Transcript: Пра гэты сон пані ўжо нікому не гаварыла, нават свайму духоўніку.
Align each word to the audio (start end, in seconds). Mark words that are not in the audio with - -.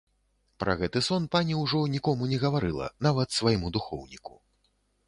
Пра 0.63 0.73
гэты 0.79 1.03
сон 1.07 1.27
пані 1.35 1.59
ўжо 1.59 1.83
нікому 1.97 2.31
не 2.35 2.41
гаварыла, 2.45 2.91
нават 3.09 3.39
свайму 3.39 3.73
духоўніку. 3.79 4.33